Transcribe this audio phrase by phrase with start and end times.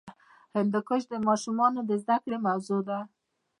[0.55, 2.99] هندوکش د ماشومانو د زده کړې موضوع ده.